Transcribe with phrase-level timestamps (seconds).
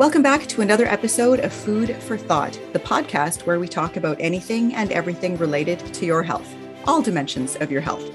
[0.00, 4.16] Welcome back to another episode of Food for Thought, the podcast where we talk about
[4.18, 6.56] anything and everything related to your health,
[6.86, 8.10] all dimensions of your health.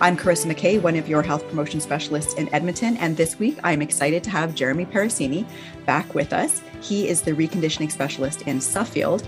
[0.00, 3.82] I'm Carissa McKay, one of your health promotion specialists in Edmonton, and this week I'm
[3.82, 5.46] excited to have Jeremy Parasini
[5.86, 6.60] back with us.
[6.80, 9.22] He is the reconditioning specialist in Suffield,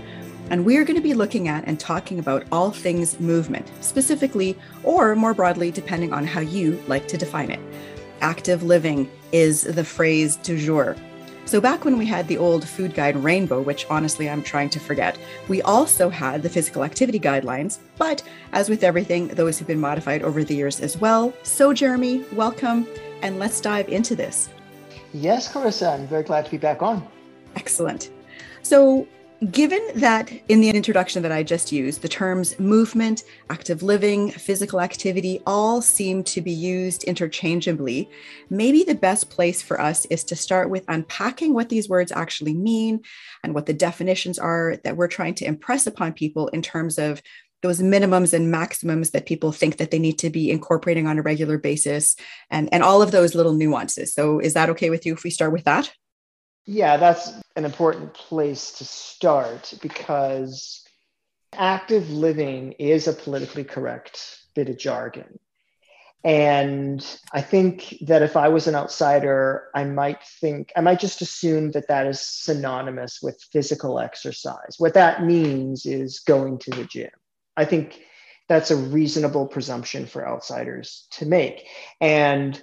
[0.49, 5.15] and we're going to be looking at and talking about all things movement, specifically or
[5.15, 7.61] more broadly, depending on how you like to define it.
[8.19, 10.97] Active living is the phrase du jour.
[11.51, 14.79] So, back when we had the old food guide Rainbow, which honestly I'm trying to
[14.79, 15.17] forget,
[15.49, 17.79] we also had the physical activity guidelines.
[17.97, 21.33] But as with everything, those have been modified over the years as well.
[21.43, 22.87] So, Jeremy, welcome,
[23.21, 24.47] and let's dive into this.
[25.13, 27.05] Yes, Carissa, I'm very glad to be back on.
[27.57, 28.11] Excellent.
[28.61, 29.05] So,
[29.49, 34.79] Given that in the introduction that I just used, the terms movement, active living, physical
[34.79, 38.07] activity all seem to be used interchangeably,
[38.51, 42.53] maybe the best place for us is to start with unpacking what these words actually
[42.53, 43.01] mean
[43.43, 47.19] and what the definitions are that we're trying to impress upon people in terms of
[47.63, 51.23] those minimums and maximums that people think that they need to be incorporating on a
[51.23, 52.15] regular basis
[52.51, 54.13] and, and all of those little nuances.
[54.13, 55.91] So is that okay with you if we start with that?
[56.65, 60.83] Yeah, that's an important place to start because
[61.53, 65.39] active living is a politically correct bit of jargon.
[66.23, 67.03] And
[67.33, 71.71] I think that if I was an outsider, I might think, I might just assume
[71.71, 74.75] that that is synonymous with physical exercise.
[74.77, 77.09] What that means is going to the gym.
[77.57, 78.01] I think
[78.47, 81.65] that's a reasonable presumption for outsiders to make.
[81.99, 82.61] And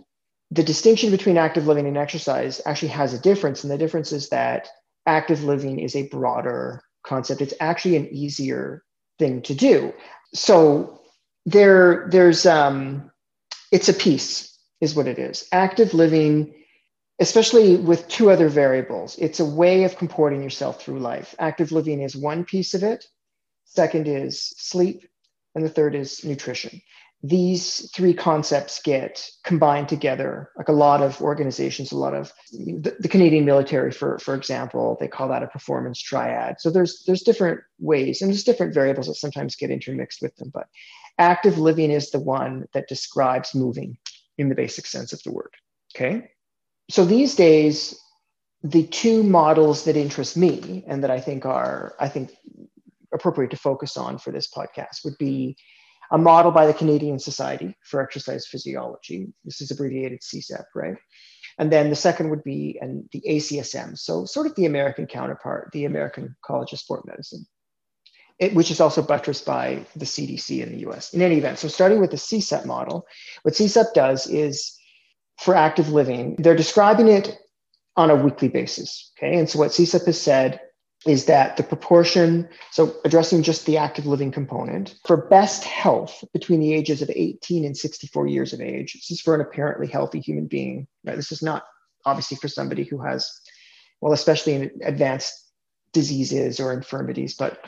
[0.50, 3.62] the distinction between active living and exercise actually has a difference.
[3.62, 4.68] And the difference is that
[5.06, 7.42] active living is a broader concept.
[7.42, 8.82] It's actually an easier
[9.18, 9.92] thing to do.
[10.34, 11.00] So
[11.44, 13.10] there, there's um,
[13.72, 15.46] it's a piece, is what it is.
[15.52, 16.55] Active living,
[17.18, 21.34] especially with two other variables, it's a way of comporting yourself through life.
[21.39, 23.05] Active living is one piece of it.
[23.64, 25.06] Second is sleep,
[25.55, 26.80] and the third is nutrition
[27.23, 32.96] these three concepts get combined together like a lot of organizations a lot of the,
[33.01, 36.61] the, canadian military for for example they call that a performance triad.
[36.61, 40.51] So there's there's different ways and there's different variables that sometimes get intermixed with them
[40.55, 40.68] but
[41.18, 43.98] active living is the one that describes moving
[44.36, 45.55] in the basic sense of the word
[45.96, 46.30] okay?
[46.90, 47.98] So these days
[48.62, 52.33] the two models that interest me and that i think are i think
[53.12, 55.56] appropriate to focus on for this podcast would be
[56.11, 59.29] a model by the Canadian Society for Exercise Physiology.
[59.45, 60.96] This is abbreviated CSEP, right?
[61.58, 65.70] And then the second would be and the ACSM, so sort of the American counterpart,
[65.73, 67.47] the American College of Sport Medicine,
[68.39, 71.13] it, which is also buttressed by the CDC in the US.
[71.13, 73.07] In any event, so starting with the CSEP model,
[73.42, 74.79] what CSEP does is
[75.39, 77.36] for active living, they're describing it
[77.97, 79.13] on a weekly basis.
[79.18, 79.36] Okay.
[79.36, 80.61] And so what CSEP has said
[81.07, 86.61] is that the proportion, so addressing just the active living component, for best health between
[86.61, 90.20] the ages of 18 and 64 years of age, this is for an apparently healthy
[90.20, 90.89] human being.
[91.05, 91.17] Right?
[91.17, 91.64] This is not
[92.05, 93.31] obviously for somebody who has,
[94.01, 95.45] well, especially in advanced
[95.92, 97.61] diseases or infirmities, but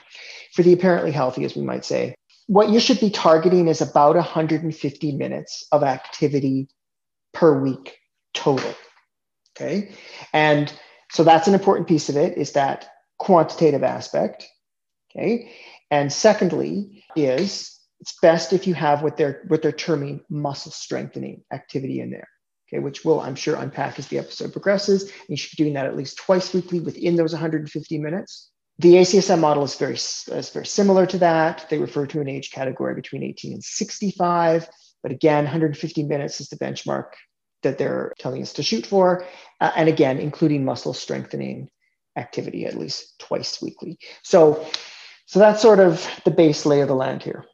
[0.54, 2.14] for the apparently healthy, as we might say,
[2.46, 6.68] what you should be targeting is about 150 minutes of activity
[7.32, 7.96] per week
[8.34, 8.74] total.
[9.56, 9.92] Okay.
[10.32, 10.72] And
[11.12, 12.88] so that's an important piece of it is that
[13.20, 14.48] quantitative aspect.
[15.14, 15.52] Okay.
[15.90, 21.44] And secondly, is it's best if you have what they're what they're terming muscle strengthening
[21.52, 22.28] activity in there.
[22.68, 25.12] Okay, which will I'm sure unpack as the episode progresses.
[25.28, 28.50] You should be doing that at least twice weekly within those 150 minutes.
[28.78, 31.68] The ACSM model is very, is very similar to that.
[31.68, 34.68] They refer to an age category between 18 and 65.
[35.02, 37.10] But again, 150 minutes is the benchmark
[37.62, 39.26] that they're telling us to shoot for.
[39.60, 41.68] Uh, and again, including muscle strengthening
[42.16, 43.98] activity at least twice weekly.
[44.22, 44.66] So,
[45.26, 47.44] so that's sort of the base lay of the land here.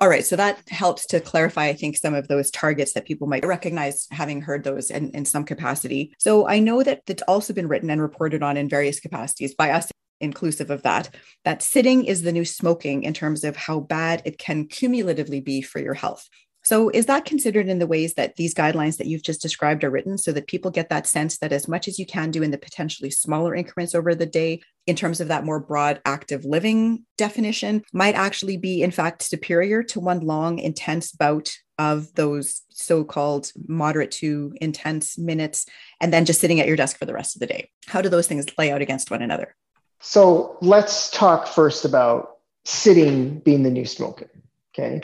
[0.00, 0.24] All right.
[0.24, 4.08] So that helps to clarify, I think, some of those targets that people might recognize
[4.10, 6.12] having heard those in, in some capacity.
[6.18, 9.70] So I know that it's also been written and reported on in various capacities by
[9.70, 9.90] us
[10.20, 14.38] inclusive of that, that sitting is the new smoking in terms of how bad it
[14.38, 16.28] can cumulatively be for your health.
[16.64, 19.90] So, is that considered in the ways that these guidelines that you've just described are
[19.90, 22.50] written so that people get that sense that as much as you can do in
[22.50, 27.04] the potentially smaller increments over the day, in terms of that more broad active living
[27.18, 33.04] definition, might actually be, in fact, superior to one long, intense bout of those so
[33.04, 35.66] called moderate to intense minutes,
[36.00, 37.70] and then just sitting at your desk for the rest of the day?
[37.86, 39.54] How do those things play out against one another?
[40.00, 44.28] So, let's talk first about sitting being the new smoking.
[44.72, 45.02] Okay.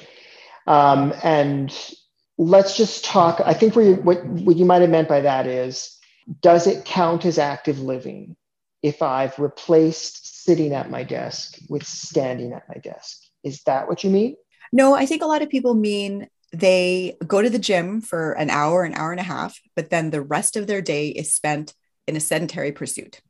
[0.71, 1.77] Um, and
[2.39, 3.43] let's just talk.
[3.45, 5.99] I think what, what you might have meant by that is
[6.41, 8.37] does it count as active living
[8.81, 13.19] if I've replaced sitting at my desk with standing at my desk?
[13.43, 14.37] Is that what you mean?
[14.73, 18.49] No, I think a lot of people mean they go to the gym for an
[18.49, 21.75] hour, an hour and a half, but then the rest of their day is spent
[22.07, 23.23] in a sedentary pursuit,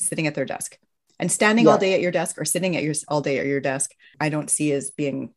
[0.00, 0.76] sitting at their desk.
[1.20, 1.70] And standing yeah.
[1.70, 4.28] all day at your desk or sitting at your all day at your desk, I
[4.28, 5.32] don't see as being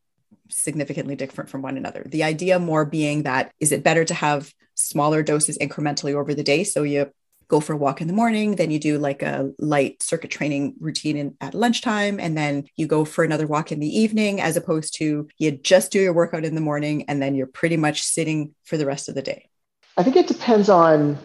[0.49, 2.03] significantly different from one another.
[2.05, 6.43] The idea more being that is it better to have smaller doses incrementally over the
[6.43, 6.63] day?
[6.63, 7.11] So you
[7.47, 10.75] go for a walk in the morning, then you do like a light circuit training
[10.79, 14.57] routine in, at lunchtime, and then you go for another walk in the evening, as
[14.57, 18.03] opposed to you just do your workout in the morning and then you're pretty much
[18.03, 19.49] sitting for the rest of the day?
[19.95, 21.17] I think it depends on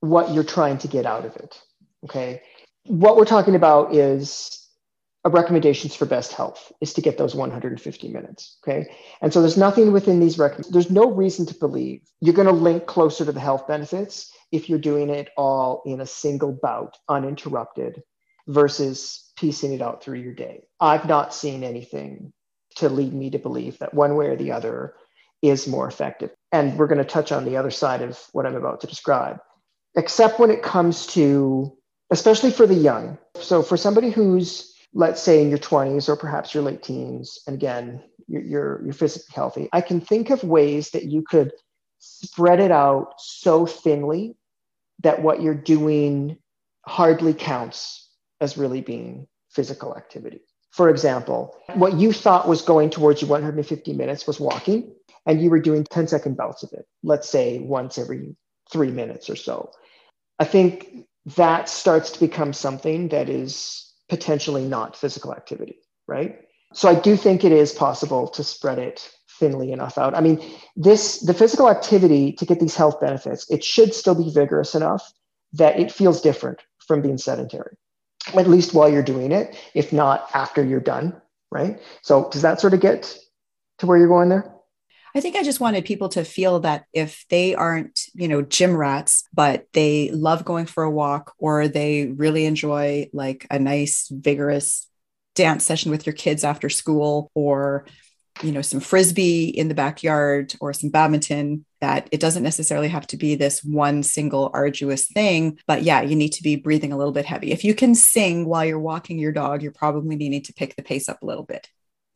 [0.00, 1.60] what you're trying to get out of it.
[2.04, 2.42] Okay.
[2.84, 4.65] What we're talking about is
[5.30, 8.58] recommendations for best health is to get those 150 minutes.
[8.62, 8.86] Okay.
[9.22, 10.72] And so there's nothing within these recommendations.
[10.72, 14.68] There's no reason to believe you're going to link closer to the health benefits if
[14.68, 18.02] you're doing it all in a single bout, uninterrupted,
[18.46, 20.62] versus piecing it out through your day.
[20.80, 22.32] I've not seen anything
[22.76, 24.94] to lead me to believe that one way or the other
[25.42, 26.30] is more effective.
[26.52, 29.38] And we're going to touch on the other side of what I'm about to describe,
[29.96, 31.76] except when it comes to,
[32.10, 33.18] especially for the young.
[33.40, 37.54] So for somebody who's let's say in your 20s or perhaps your late teens, and
[37.54, 41.52] again, you're, you're, you're physically healthy, I can think of ways that you could
[41.98, 44.36] spread it out so thinly
[45.02, 46.38] that what you're doing
[46.86, 48.08] hardly counts
[48.40, 50.40] as really being physical activity.
[50.70, 54.94] For example, what you thought was going towards your 150 minutes was walking,
[55.24, 58.36] and you were doing 10 second bouts of it, let's say once every
[58.70, 59.70] three minutes or so.
[60.38, 61.06] I think
[61.36, 66.40] that starts to become something that is potentially not physical activity, right?
[66.72, 70.14] So I do think it is possible to spread it thinly enough out.
[70.14, 70.42] I mean,
[70.76, 75.12] this the physical activity to get these health benefits, it should still be vigorous enough
[75.52, 77.76] that it feels different from being sedentary.
[78.34, 81.20] At least while you're doing it, if not after you're done,
[81.50, 81.80] right?
[82.02, 83.16] So does that sort of get
[83.78, 84.55] to where you're going there?
[85.16, 88.76] I think I just wanted people to feel that if they aren't, you know, gym
[88.76, 94.08] rats, but they love going for a walk or they really enjoy like a nice,
[94.10, 94.86] vigorous
[95.34, 97.86] dance session with your kids after school or
[98.42, 103.06] you know some frisbee in the backyard or some badminton that it doesn't necessarily have
[103.06, 106.96] to be this one single arduous thing but yeah you need to be breathing a
[106.98, 107.52] little bit heavy.
[107.52, 110.82] If you can sing while you're walking your dog you're probably needing to pick the
[110.82, 111.66] pace up a little bit.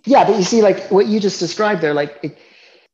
[0.05, 2.39] Yeah but you see like what you just described there like it,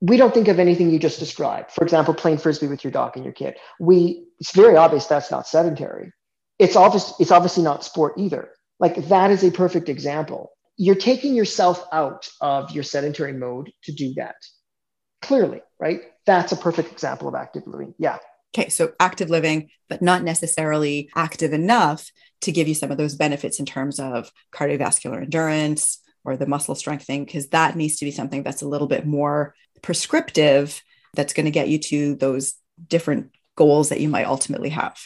[0.01, 1.71] we don't think of anything you just described.
[1.71, 3.57] For example, playing frisbee with your dog and your kid.
[3.81, 6.13] We it's very obvious that's not sedentary.
[6.59, 8.51] It's obvious it's obviously not sport either.
[8.79, 10.51] Like that is a perfect example.
[10.77, 14.37] You're taking yourself out of your sedentary mode to do that.
[15.23, 16.03] Clearly, right?
[16.27, 17.95] That's a perfect example of active living.
[17.99, 18.19] Yeah.
[18.55, 22.11] Okay, so active living, but not necessarily active enough
[22.43, 26.75] to give you some of those benefits in terms of cardiovascular endurance or the muscle
[26.75, 30.83] strengthening, because that needs to be something that's a little bit more prescriptive
[31.15, 32.55] that's going to get you to those
[32.89, 34.99] different goals that you might ultimately have.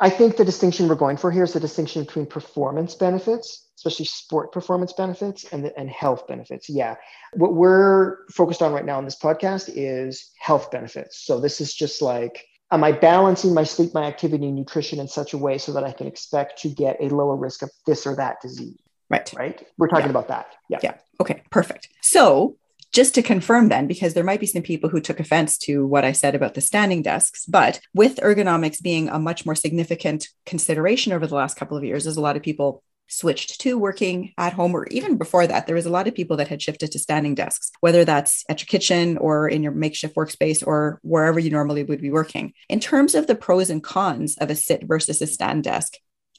[0.00, 4.06] I think the distinction we're going for here is the distinction between performance benefits, especially
[4.06, 6.68] sport performance benefits, and, the, and health benefits.
[6.68, 6.96] Yeah.
[7.34, 11.24] What we're focused on right now in this podcast is health benefits.
[11.24, 15.34] So this is just like, am I balancing my sleep, my activity, nutrition in such
[15.34, 18.16] a way so that I can expect to get a lower risk of this or
[18.16, 18.80] that disease?
[19.10, 19.32] Right.
[19.36, 19.66] Right.
[19.76, 20.10] We're talking yeah.
[20.10, 20.46] about that.
[20.68, 20.78] Yeah.
[20.82, 20.94] Yeah.
[21.20, 21.42] Okay.
[21.50, 21.88] Perfect.
[22.00, 22.56] So
[22.92, 26.04] just to confirm then, because there might be some people who took offense to what
[26.04, 31.12] I said about the standing desks, but with ergonomics being a much more significant consideration
[31.12, 34.52] over the last couple of years, as a lot of people switched to working at
[34.52, 36.98] home, or even before that, there was a lot of people that had shifted to
[36.98, 41.50] standing desks, whether that's at your kitchen or in your makeshift workspace or wherever you
[41.50, 42.52] normally would be working.
[42.68, 45.94] In terms of the pros and cons of a sit versus a stand desk,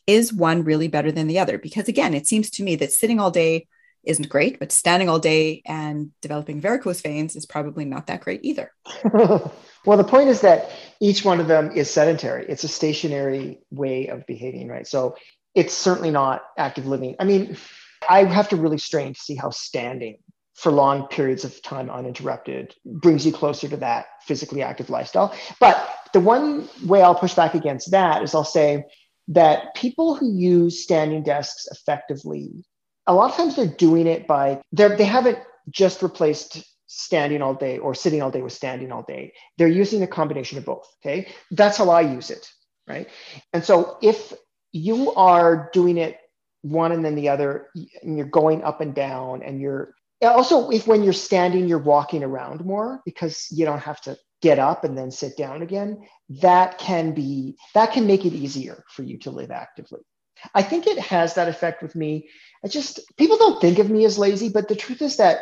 [0.07, 1.57] is one really better than the other?
[1.57, 3.67] Because again, it seems to me that sitting all day
[4.03, 8.41] isn't great, but standing all day and developing varicose veins is probably not that great
[8.43, 8.71] either.
[9.13, 10.69] well, the point is that
[10.99, 12.45] each one of them is sedentary.
[12.47, 14.85] It's a stationary way of behaving, right?
[14.85, 15.15] So
[15.55, 17.15] it's certainly not active living.
[17.19, 17.57] I mean,
[18.09, 20.17] I have to really strain to see how standing
[20.55, 25.35] for long periods of time uninterrupted brings you closer to that physically active lifestyle.
[25.59, 28.85] But the one way I'll push back against that is I'll say
[29.27, 32.65] that people who use standing desks effectively
[33.07, 35.39] a lot of times they're doing it by they're, they haven't
[35.69, 39.33] just replaced standing all day or sitting all day with standing all day.
[39.57, 40.87] They're using a combination of both.
[41.01, 41.27] Okay.
[41.51, 42.49] That's how I use it.
[42.87, 43.09] Right.
[43.51, 44.33] And so if
[44.71, 46.19] you are doing it
[46.61, 47.67] one and then the other,
[48.01, 52.23] and you're going up and down, and you're also if when you're standing, you're walking
[52.23, 56.05] around more because you don't have to get up and then sit down again,
[56.41, 60.01] that can be that can make it easier for you to live actively.
[60.53, 62.27] I think it has that effect with me.
[62.63, 65.39] I just people don't think of me as lazy, but the truth is that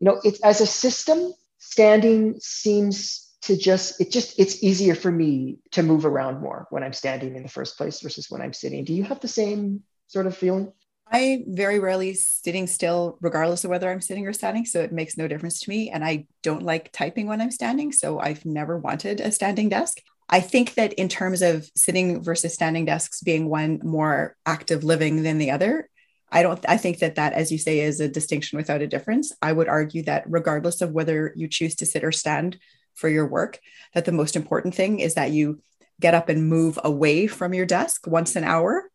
[0.00, 5.12] you know it's as a system, standing seems to just it just it's easier for
[5.12, 8.52] me to move around more when I'm standing in the first place versus when I'm
[8.52, 8.84] sitting.
[8.84, 10.72] Do you have the same sort of feeling?
[11.10, 14.64] I very rarely sitting still, regardless of whether I'm sitting or standing.
[14.64, 15.90] So it makes no difference to me.
[15.90, 17.90] And I don't like typing when I'm standing.
[17.90, 20.00] So I've never wanted a standing desk.
[20.28, 25.24] I think that in terms of sitting versus standing desks being one more active living
[25.24, 25.88] than the other,
[26.30, 29.32] I don't, I think that that, as you say, is a distinction without a difference.
[29.42, 32.56] I would argue that regardless of whether you choose to sit or stand
[32.94, 33.58] for your work,
[33.94, 35.60] that the most important thing is that you
[35.98, 38.89] get up and move away from your desk once an hour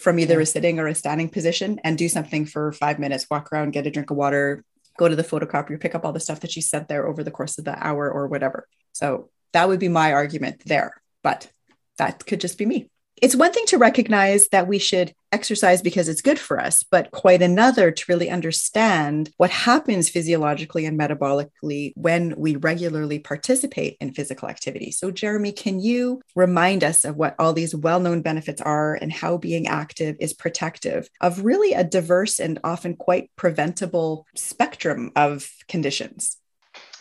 [0.00, 0.42] from either yeah.
[0.42, 3.86] a sitting or a standing position and do something for five minutes, walk around, get
[3.86, 4.64] a drink of water,
[4.96, 7.30] go to the photocopier, pick up all the stuff that you sent there over the
[7.30, 8.66] course of the hour or whatever.
[8.92, 11.00] So that would be my argument there.
[11.22, 11.50] But
[11.98, 12.88] that could just be me.
[13.20, 17.10] It's one thing to recognize that we should exercise because it's good for us, but
[17.10, 24.14] quite another to really understand what happens physiologically and metabolically when we regularly participate in
[24.14, 24.90] physical activity.
[24.90, 29.12] So, Jeremy, can you remind us of what all these well known benefits are and
[29.12, 35.50] how being active is protective of really a diverse and often quite preventable spectrum of
[35.68, 36.38] conditions?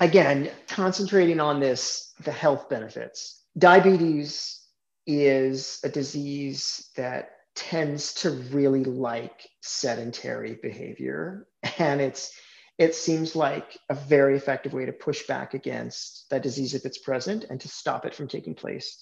[0.02, 3.44] Again, concentrating on this, the health benefits.
[3.58, 4.59] Diabetes
[5.10, 11.48] is a disease that tends to really like sedentary behavior.
[11.80, 12.32] And it's
[12.78, 17.00] it seems like a very effective way to push back against that disease if it's
[17.00, 18.98] present and to stop it from taking place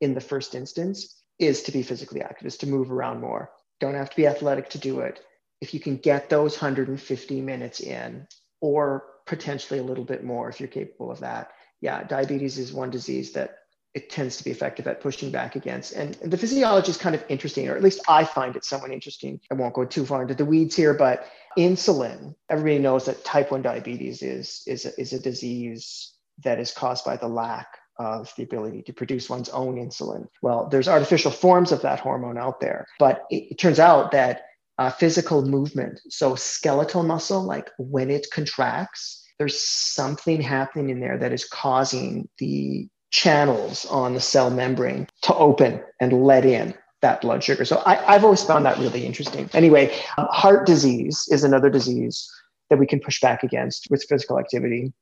[0.00, 3.50] in the first instance is to be physically active is to move around more.
[3.80, 5.20] Don't have to be athletic to do it.
[5.60, 8.28] If you can get those 150 minutes in
[8.60, 11.50] or potentially a little bit more if you're capable of that.
[11.80, 13.56] Yeah diabetes is one disease that
[13.96, 15.94] it tends to be effective at pushing back against.
[15.94, 19.40] And the physiology is kind of interesting, or at least I find it somewhat interesting.
[19.50, 21.26] I won't go too far into the weeds here, but
[21.58, 26.12] insulin, everybody knows that type 1 diabetes is, is, a, is a disease
[26.44, 30.28] that is caused by the lack of the ability to produce one's own insulin.
[30.42, 34.42] Well, there's artificial forms of that hormone out there, but it, it turns out that
[34.76, 41.16] uh, physical movement, so skeletal muscle, like when it contracts, there's something happening in there
[41.16, 47.22] that is causing the channels on the cell membrane to open and let in that
[47.22, 47.64] blood sugar.
[47.64, 49.48] So I, have always found that really interesting.
[49.54, 52.30] Anyway, um, heart disease is another disease
[52.68, 54.92] that we can push back against with physical activity.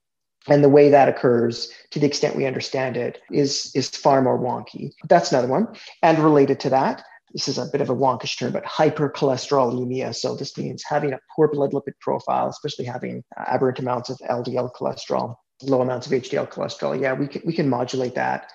[0.46, 4.38] And the way that occurs, to the extent we understand it, is, is far more
[4.38, 4.92] wonky.
[5.08, 5.66] That's another one.
[6.00, 7.02] And related to that,
[7.32, 10.14] this is a bit of a wonkish term, but hypercholesterolemia.
[10.14, 14.70] So this means having a poor blood lipid profile, especially having aberrant amounts of LDL
[14.72, 15.34] cholesterol
[15.68, 17.00] low amounts of HDL cholesterol.
[17.00, 18.50] Yeah, we can, we can modulate that.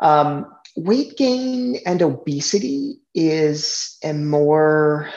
[0.00, 5.10] Um, weight gain and obesity is a more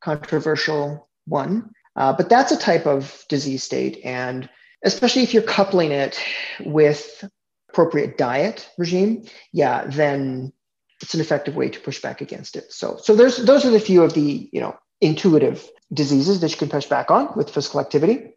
[0.00, 4.00] controversial one, uh, but that's a type of disease state.
[4.04, 4.48] And
[4.84, 6.20] especially if you're coupling it
[6.60, 7.24] with
[7.70, 10.52] appropriate diet regime, yeah, then
[11.00, 12.72] it's an effective way to push back against it.
[12.72, 16.56] So, so there's those are the few of the you know intuitive diseases that you
[16.56, 18.34] can push back on with physical activity.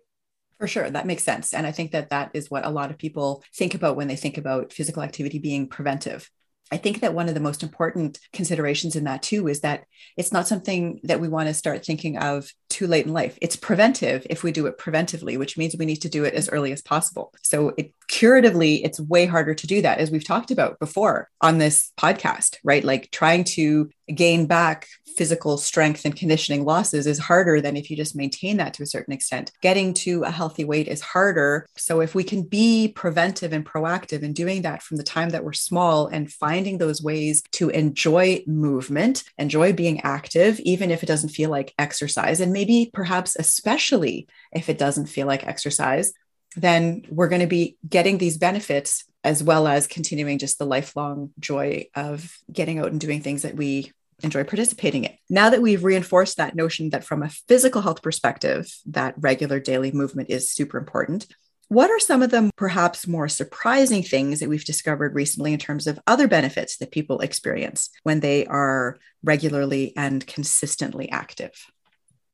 [0.60, 1.54] For sure, that makes sense.
[1.54, 4.16] And I think that that is what a lot of people think about when they
[4.16, 6.30] think about physical activity being preventive.
[6.72, 9.84] I think that one of the most important considerations in that too is that
[10.18, 13.38] it's not something that we want to start thinking of too late in life.
[13.42, 16.50] It's preventive if we do it preventively, which means we need to do it as
[16.50, 17.32] early as possible.
[17.44, 21.58] So it curatively, it's way harder to do that, as we've talked about before on
[21.58, 22.84] this podcast, right?
[22.84, 27.96] Like trying to gain back physical strength and conditioning losses is harder than if you
[27.96, 29.52] just maintain that to a certain extent.
[29.62, 31.68] Getting to a healthy weight is harder.
[31.78, 35.44] So, if we can be preventive and proactive in doing that from the time that
[35.44, 41.08] we're small and finding those ways to enjoy movement, enjoy being active, even if it
[41.08, 46.14] doesn't feel like exercise, and maybe perhaps especially if it doesn't feel like exercise,
[46.56, 51.32] then we're going to be getting these benefits as well as continuing just the lifelong
[51.40, 53.92] joy of getting out and doing things that we
[54.22, 55.14] enjoy participating in.
[55.30, 59.92] Now that we've reinforced that notion that from a physical health perspective, that regular daily
[59.92, 61.28] movement is super important,
[61.70, 65.88] what are some of the perhaps more surprising things that we've discovered recently in terms
[65.88, 71.52] of other benefits that people experience when they are regularly and consistently active?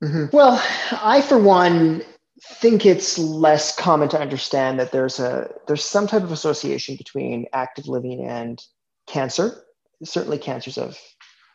[0.03, 0.35] Mm-hmm.
[0.35, 0.61] Well,
[0.91, 2.03] I, for one,
[2.41, 7.45] think it's less common to understand that there's a there's some type of association between
[7.53, 8.61] active living and
[9.07, 9.63] cancer.
[10.03, 10.97] Certainly, cancers of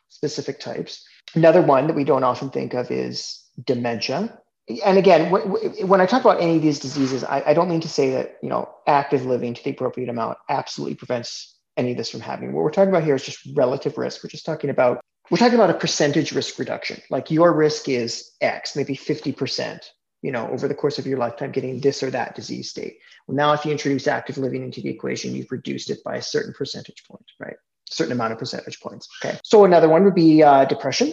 [0.08, 1.06] specific types.
[1.34, 4.38] Another one that we don't often think of is dementia.
[4.84, 7.88] and again, when I talk about any of these diseases, I, I don't mean to
[7.88, 12.10] say that you know active living to the appropriate amount absolutely prevents any of this
[12.10, 12.52] from happening.
[12.52, 14.22] What we're talking about here is just relative risk.
[14.22, 15.00] We're just talking about
[15.30, 17.00] we're talking about a percentage risk reduction.
[17.10, 19.80] Like your risk is X, maybe 50%,
[20.24, 22.96] you know, over the course of your lifetime getting this or that disease state.
[23.26, 26.22] Well, now if you introduce active living into the equation, you've reduced it by a
[26.22, 27.52] certain percentage point, right?
[27.52, 29.06] A certain amount of percentage points.
[29.22, 29.38] Okay.
[29.44, 31.12] So another one would be uh, depression,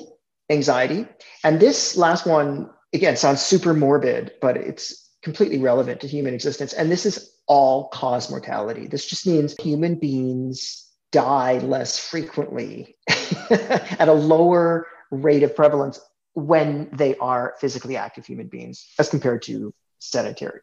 [0.50, 1.06] anxiety.
[1.44, 6.72] And this last one, again, sounds super morbid, but it's completely relevant to human existence.
[6.72, 8.88] And this is all cause mortality.
[8.88, 12.96] This just means human beings die less frequently
[13.50, 16.00] at a lower rate of prevalence
[16.34, 20.62] when they are physically active human beings as compared to sedentary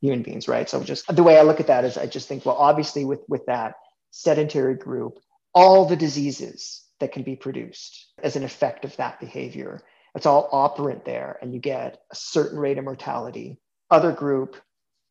[0.00, 0.68] human beings, right?
[0.68, 3.20] So just the way I look at that is I just think, well, obviously with,
[3.28, 3.74] with that
[4.10, 5.18] sedentary group,
[5.54, 9.82] all the diseases that can be produced as an effect of that behavior,
[10.14, 13.58] it's all operant there and you get a certain rate of mortality.
[13.90, 14.56] Other group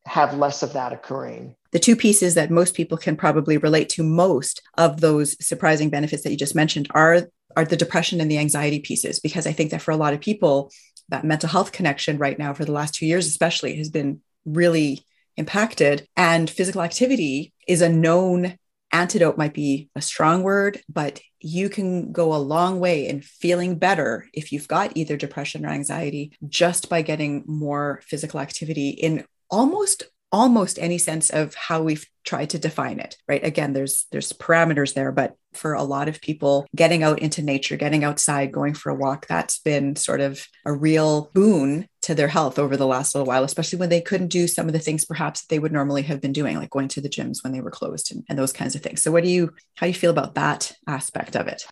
[0.06, 4.02] have less of that occurring the two pieces that most people can probably relate to
[4.02, 8.38] most of those surprising benefits that you just mentioned are are the depression and the
[8.38, 10.70] anxiety pieces because i think that for a lot of people
[11.08, 15.04] that mental health connection right now for the last 2 years especially has been really
[15.36, 16.06] impacted.
[16.16, 18.56] And physical activity is a known
[18.92, 23.78] antidote might be a strong word but you can go a long way in feeling
[23.78, 29.24] better if you've got either depression or anxiety just by getting more physical activity in
[29.48, 30.02] almost
[30.32, 33.44] almost any sense of how we've tried to define it right?
[33.44, 37.76] Again there's there's parameters there but for a lot of people getting out into nature
[37.76, 42.28] getting outside going for a walk that's been sort of a real boon to their
[42.28, 45.04] health over the last little while especially when they couldn't do some of the things
[45.04, 47.60] perhaps that they would normally have been doing like going to the gyms when they
[47.60, 49.02] were closed and, and those kinds of things.
[49.02, 51.64] So what do you how do you feel about that aspect of it?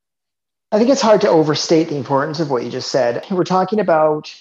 [0.71, 3.25] I think it's hard to overstate the importance of what you just said.
[3.31, 4.35] We're talking about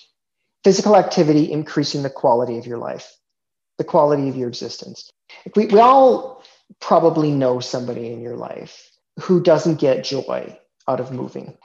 [0.64, 3.14] physical activity increasing the quality of your life
[3.78, 5.10] the quality of your existence.
[5.56, 6.44] We, we all
[6.80, 11.58] probably know somebody in your life who doesn't get joy out of moving.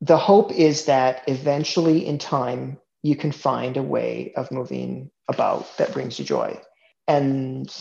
[0.00, 5.76] The hope is that eventually in time, you can find a way of moving about
[5.78, 6.60] that brings you joy.
[7.06, 7.72] And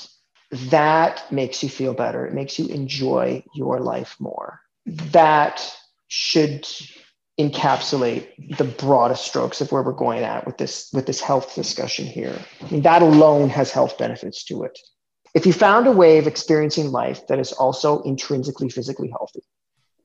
[0.52, 2.26] that makes you feel better.
[2.26, 4.62] It makes you enjoy your life more.
[4.86, 5.76] That
[6.08, 6.68] should
[7.40, 12.06] encapsulate the broadest strokes of where we're going at with this with this health discussion
[12.06, 12.40] here.
[12.62, 14.78] I mean, that alone has health benefits to it.
[15.34, 19.42] If you found a way of experiencing life that is also intrinsically physically healthy.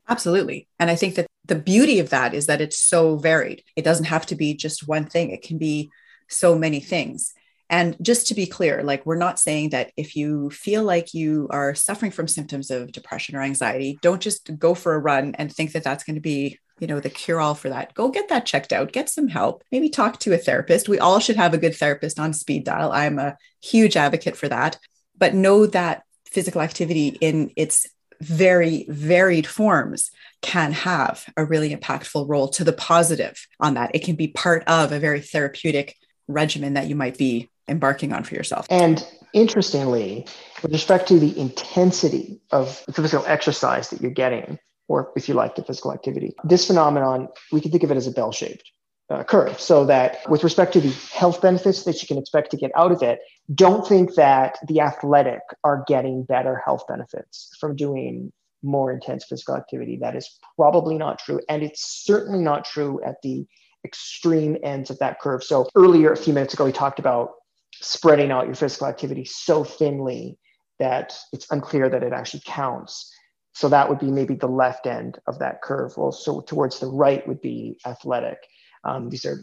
[0.08, 0.66] Absolutely.
[0.80, 3.62] And I think that the beauty of that is that it's so varied.
[3.76, 5.30] It doesn't have to be just one thing.
[5.30, 5.90] It can be
[6.28, 7.32] so many things.
[7.70, 11.46] And just to be clear, like we're not saying that if you feel like you
[11.50, 15.50] are suffering from symptoms of depression or anxiety, don't just go for a run and
[15.50, 17.94] think that that's going to be you know the cure all for that.
[17.94, 20.88] Go get that checked out get some help maybe talk to a therapist.
[20.88, 22.90] We all should have a good therapist on speed dial.
[22.90, 24.78] I'm a huge advocate for that.
[25.16, 27.86] But know that physical activity in its
[28.20, 30.10] very varied forms
[30.42, 33.90] can have a really impactful role to the positive on that.
[33.94, 35.96] It can be part of a very therapeutic
[36.28, 40.26] regimen that you might be embarking on for yourself and interestingly
[40.62, 45.34] with respect to the intensity of the physical exercise that you're getting or if you
[45.34, 46.34] like the physical activity.
[46.42, 48.72] This phenomenon, we can think of it as a bell shaped
[49.08, 49.60] uh, curve.
[49.60, 52.90] So that with respect to the health benefits that you can expect to get out
[52.90, 53.20] of it,
[53.54, 59.56] don't think that the athletic are getting better health benefits from doing more intense physical
[59.56, 59.96] activity.
[60.00, 61.40] That is probably not true.
[61.48, 63.46] And it's certainly not true at the
[63.84, 65.42] extreme ends of that curve.
[65.42, 67.30] So earlier, a few minutes ago, we talked about
[67.74, 70.38] spreading out your physical activity so thinly
[70.78, 73.12] that it's unclear that it actually counts.
[73.52, 75.92] So that would be maybe the left end of that curve.
[75.96, 78.38] Well, so towards the right would be athletic.
[78.84, 79.40] Um, these are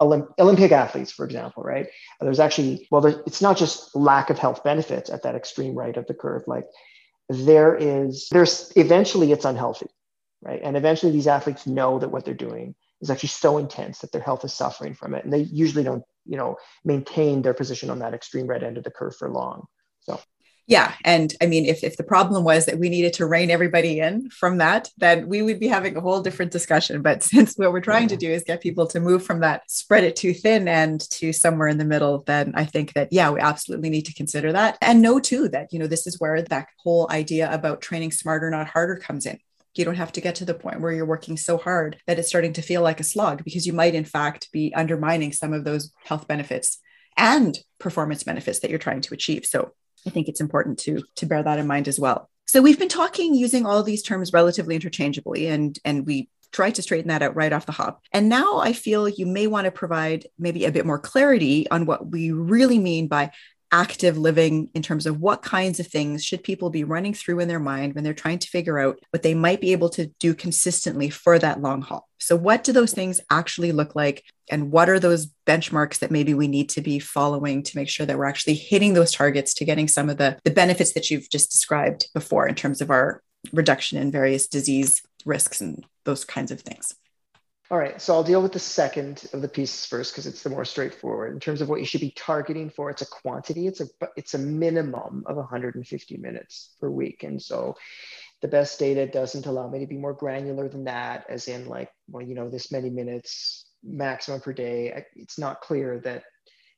[0.00, 1.86] Olymp- Olympic athletes, for example, right?
[2.20, 5.96] There's actually, well, there, it's not just lack of health benefits at that extreme right
[5.96, 6.42] of the curve.
[6.46, 6.64] Like
[7.28, 9.90] there is, there's eventually it's unhealthy,
[10.42, 10.60] right?
[10.64, 14.20] And eventually these athletes know that what they're doing is actually so intense that their
[14.20, 15.24] health is suffering from it.
[15.24, 18.84] And they usually don't, you know, maintain their position on that extreme right end of
[18.84, 19.66] the curve for long.
[20.02, 20.18] So.
[20.66, 23.98] Yeah and i mean if, if the problem was that we needed to rein everybody
[23.98, 27.02] in from that then we would be having a whole different discussion.
[27.02, 30.04] But since what we're trying to do is get people to move from that spread
[30.04, 33.40] it too thin and to somewhere in the middle then i think that yeah we
[33.40, 34.78] absolutely need to consider that.
[34.80, 38.48] And know too that you know this is where that whole idea about training smarter
[38.48, 39.40] not harder comes in
[39.74, 42.28] you don't have to get to the point where you're working so hard that it's
[42.28, 45.64] starting to feel like a slog because you might in fact be undermining some of
[45.64, 46.78] those health benefits
[47.16, 49.72] and performance benefits that you're trying to achieve so
[50.06, 52.30] I think it's important to to bear that in mind as well.
[52.46, 56.82] So we've been talking using all these terms relatively interchangeably, and and we try to
[56.82, 58.02] straighten that out right off the hop.
[58.12, 61.86] And now I feel you may want to provide maybe a bit more clarity on
[61.86, 63.30] what we really mean by
[63.72, 67.48] active living in terms of what kinds of things should people be running through in
[67.48, 70.34] their mind when they're trying to figure out what they might be able to do
[70.34, 72.08] consistently for that long haul.
[72.18, 76.34] So what do those things actually look like and what are those benchmarks that maybe
[76.34, 79.64] we need to be following to make sure that we're actually hitting those targets to
[79.64, 83.22] getting some of the the benefits that you've just described before in terms of our
[83.52, 86.94] reduction in various disease risks and those kinds of things.
[87.70, 90.50] All right, so I'll deal with the second of the pieces first because it's the
[90.50, 91.32] more straightforward.
[91.32, 93.68] In terms of what you should be targeting for, it's a quantity.
[93.68, 97.76] It's a it's a minimum of 150 minutes per week, and so
[98.42, 101.92] the best data doesn't allow me to be more granular than that, as in like,
[102.08, 105.04] well, you know, this many minutes maximum per day.
[105.14, 106.24] It's not clear that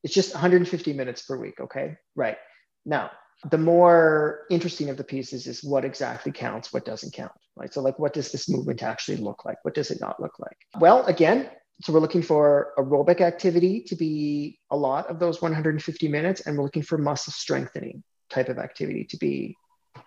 [0.02, 1.58] it's just 150 minutes per week.
[1.58, 2.36] Okay, right
[2.84, 3.10] now
[3.50, 7.72] the more interesting of the pieces is what exactly counts, what doesn't count, right?
[7.72, 9.58] So, like, what does this movement actually look like?
[9.62, 10.56] What does it not look like?
[10.78, 11.50] Well, again,
[11.82, 16.56] so we're looking for aerobic activity to be a lot of those 150 minutes, and
[16.56, 19.56] we're looking for muscle strengthening type of activity to be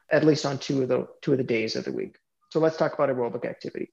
[0.09, 2.17] at least on two of the two of the days of the week.
[2.51, 3.91] So let's talk about aerobic activity.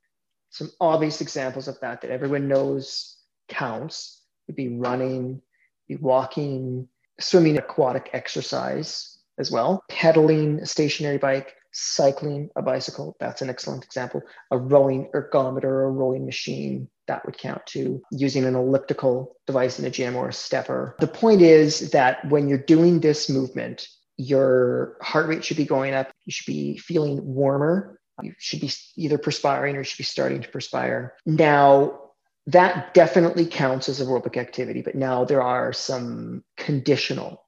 [0.51, 3.17] Some obvious examples of that that everyone knows
[3.49, 5.43] counts would be running,
[5.89, 9.12] be walking, swimming, aquatic exercise,
[9.43, 9.85] as well.
[9.91, 14.23] Pedaling a stationary bike, cycling a bicycle, that's an excellent example.
[14.51, 18.01] A rowing ergometer or a rowing machine, that would count too.
[18.11, 20.97] Using an elliptical device in a gym or a stepper.
[21.01, 25.93] The point is that when you're doing this movement, your heart rate should be going
[25.95, 26.11] up.
[26.25, 27.99] You should be feeling warmer.
[28.23, 31.15] You should be either perspiring or you should be starting to perspire.
[31.27, 31.99] Now,
[32.47, 37.45] that definitely counts as aerobic activity, but now there are some conditional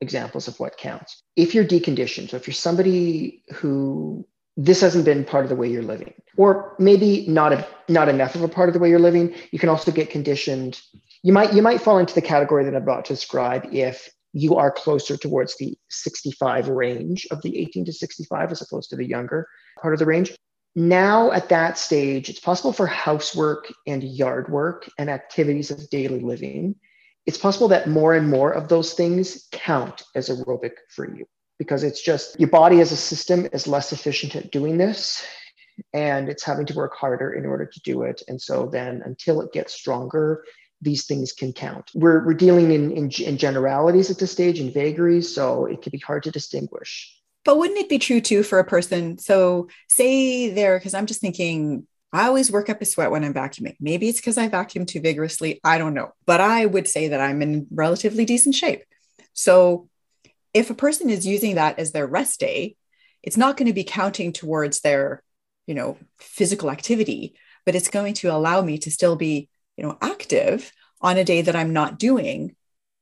[0.00, 1.22] examples of what counts.
[1.36, 5.68] If you're deconditioned, so if you're somebody who this hasn't been part of the way
[5.70, 8.98] you're living, or maybe not a, not enough of a part of the way you're
[8.98, 10.80] living, you can also get conditioned.
[11.22, 14.56] You might you might fall into the category that I'm about to describe if you
[14.56, 19.06] are closer towards the 65 range of the 18 to 65 as opposed to the
[19.06, 19.48] younger
[19.80, 20.36] part of the range.
[20.76, 26.20] Now, at that stage, it's possible for housework and yard work and activities of daily
[26.20, 26.76] living
[27.28, 31.26] it's possible that more and more of those things count as aerobic for you
[31.58, 35.22] because it's just your body as a system is less efficient at doing this
[35.92, 38.22] and it's having to work harder in order to do it.
[38.28, 40.42] And so then until it gets stronger,
[40.80, 41.90] these things can count.
[41.94, 45.90] We're, we're dealing in, in, in generalities at this stage, in vagaries, so it can
[45.90, 47.14] be hard to distinguish.
[47.44, 49.18] But wouldn't it be true too for a person?
[49.18, 53.34] So, say there, because I'm just thinking I always work up a sweat when I'm
[53.34, 53.76] vacuuming.
[53.80, 55.60] Maybe it's because I vacuum too vigorously.
[55.62, 56.12] I don't know.
[56.26, 58.82] But I would say that I'm in relatively decent shape.
[59.34, 59.88] So
[60.54, 62.76] if a person is using that as their rest day,
[63.22, 65.22] it's not going to be counting towards their,
[65.66, 67.34] you know, physical activity,
[67.66, 71.42] but it's going to allow me to still be, you know, active on a day
[71.42, 72.56] that I'm not doing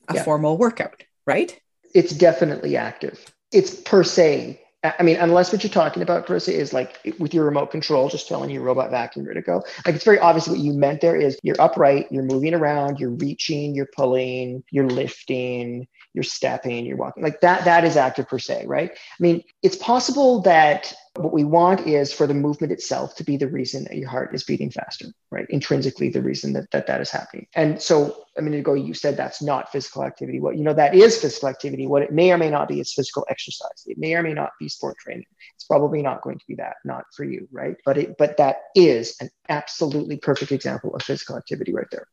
[0.09, 0.25] a yeah.
[0.25, 1.59] formal workout, right?
[1.95, 3.25] It's definitely active.
[3.53, 4.61] It's per se
[4.99, 8.29] I mean, unless what you're talking about, Carissa, is like with your remote control, just
[8.29, 9.63] telling your robot vacuum where to go.
[9.85, 13.11] Like it's very obvious what you meant there is you're upright, you're moving around, you're
[13.11, 15.87] reaching, you're pulling, you're lifting,
[16.17, 17.23] you're stepping, you're walking.
[17.23, 18.91] Like that, that is active per se, right?
[18.91, 23.37] I mean, it's possible that what we want is for the movement itself to be
[23.37, 25.45] the reason that your heart is beating faster, right?
[25.51, 27.47] Intrinsically, the reason that that, that is happening.
[27.55, 30.41] And so a minute ago, you said that's not physical activity.
[30.41, 31.87] What you know, that is physical activity.
[31.87, 33.85] What it may or may not be is physical exercise.
[33.85, 35.27] It may or may not be sport training.
[35.55, 37.77] It's probably not going to be that, not for you, right?
[37.85, 42.07] But it, but that is an absolutely perfect example of physical activity right there.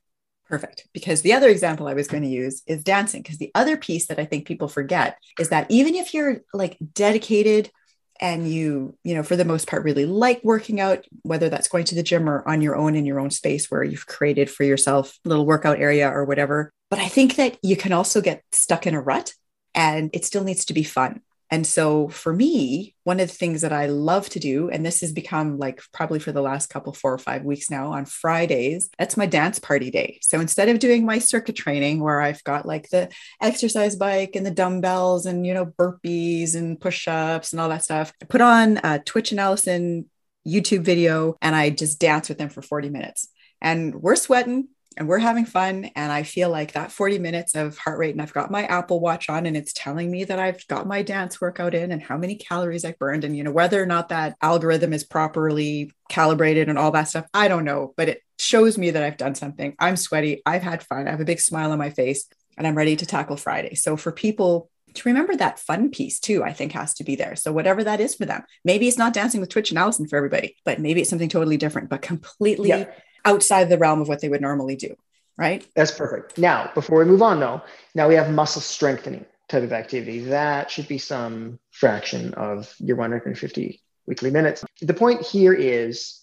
[0.49, 0.87] Perfect.
[0.93, 3.21] Because the other example I was going to use is dancing.
[3.21, 6.77] Because the other piece that I think people forget is that even if you're like
[6.93, 7.71] dedicated
[8.19, 11.83] and you you know for the most part really like working out whether that's going
[11.83, 14.63] to the gym or on your own in your own space where you've created for
[14.63, 18.43] yourself a little workout area or whatever but i think that you can also get
[18.51, 19.33] stuck in a rut
[19.73, 21.21] and it still needs to be fun
[21.53, 25.01] and so for me, one of the things that I love to do, and this
[25.01, 28.89] has become like probably for the last couple, four or five weeks now on Fridays,
[28.97, 30.17] that's my dance party day.
[30.23, 34.43] So instead of doing my circuit training where I've got like the exercise bike and
[34.43, 38.41] the dumbbells and, you know, burpees and push ups and all that stuff, I put
[38.41, 40.09] on a Twitch and Allison
[40.47, 43.29] YouTube video and I just dance with them for 40 minutes.
[43.61, 45.89] And we're sweating, and we're having fun.
[45.95, 48.99] And I feel like that 40 minutes of heart rate, and I've got my Apple
[48.99, 52.17] Watch on, and it's telling me that I've got my dance workout in and how
[52.17, 53.23] many calories I've burned.
[53.23, 57.27] And, you know, whether or not that algorithm is properly calibrated and all that stuff,
[57.33, 59.75] I don't know, but it shows me that I've done something.
[59.79, 60.41] I'm sweaty.
[60.45, 61.07] I've had fun.
[61.07, 62.27] I have a big smile on my face,
[62.57, 63.75] and I'm ready to tackle Friday.
[63.75, 67.35] So for people to remember that fun piece too, I think has to be there.
[67.35, 70.17] So whatever that is for them, maybe it's not dancing with Twitch and Allison for
[70.17, 72.85] everybody, but maybe it's something totally different, but completely yeah.
[73.25, 74.95] Outside the realm of what they would normally do.
[75.37, 75.65] Right.
[75.75, 76.37] That's perfect.
[76.37, 77.61] Now, before we move on though,
[77.95, 80.19] now we have muscle strengthening type of activity.
[80.19, 84.63] That should be some fraction of your 150 weekly minutes.
[84.81, 86.21] The point here is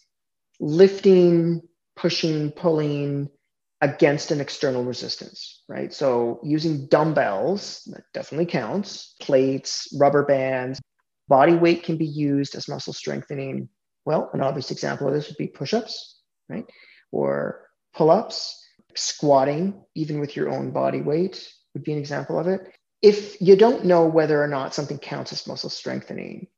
[0.61, 1.63] lifting,
[1.97, 3.31] pushing, pulling,
[3.81, 5.93] against an external resistance, right?
[5.93, 10.81] So using dumbbells, that definitely counts, plates, rubber bands,
[11.29, 13.69] body weight can be used as muscle strengthening.
[14.05, 16.67] Well, an obvious example of this would be push ups, right?
[17.13, 22.47] Or pull ups, squatting, even with your own body weight, would be an example of
[22.47, 22.61] it.
[23.03, 26.49] If you don't know whether or not something counts as muscle strengthening,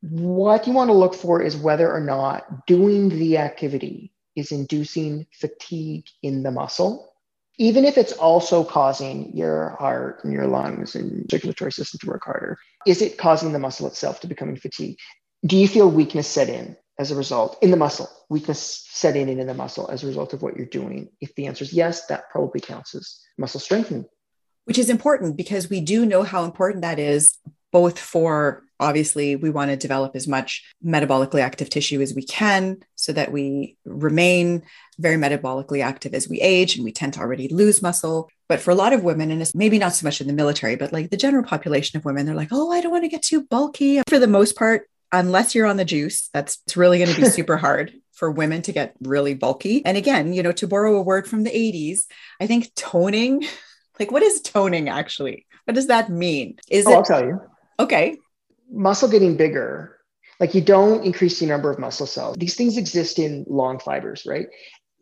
[0.00, 5.26] what you want to look for is whether or not doing the activity is inducing
[5.32, 7.12] fatigue in the muscle,
[7.58, 12.24] even if it's also causing your heart and your lungs and circulatory system to work
[12.24, 12.58] harder.
[12.86, 15.00] Is it causing the muscle itself to becoming fatigued?
[15.44, 18.08] Do you feel weakness set in as a result in the muscle?
[18.28, 21.08] Weakness setting in in the muscle as a result of what you're doing?
[21.20, 24.04] If the answer is yes, that probably counts as muscle strengthening.
[24.64, 27.38] Which is important because we do know how important that is
[27.72, 32.78] both for obviously we want to develop as much metabolically active tissue as we can
[32.96, 34.62] so that we remain
[34.98, 38.70] very metabolically active as we age and we tend to already lose muscle but for
[38.70, 41.10] a lot of women and it's maybe not so much in the military but like
[41.10, 44.02] the general population of women they're like oh i don't want to get too bulky
[44.08, 47.28] for the most part unless you're on the juice that's it's really going to be
[47.28, 51.02] super hard for women to get really bulky and again you know to borrow a
[51.02, 52.00] word from the 80s
[52.40, 53.44] i think toning
[53.98, 57.40] like what is toning actually what does that mean is oh, it i'll tell you
[57.80, 58.18] Okay.
[58.70, 59.96] Muscle getting bigger,
[60.38, 62.36] like you don't increase the number of muscle cells.
[62.36, 64.46] These things exist in long fibers, right?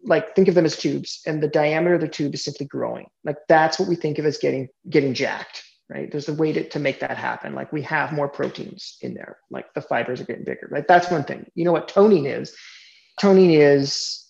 [0.05, 3.09] Like think of them as tubes, and the diameter of the tube is simply growing.
[3.25, 6.11] Like that's what we think of as getting getting jacked, right?
[6.11, 7.55] There's a way to, to make that happen.
[7.55, 10.87] Like we have more proteins in there, like the fibers are getting bigger, right?
[10.87, 11.51] That's one thing.
[11.55, 12.55] You know what toning is?
[13.20, 14.27] Toning is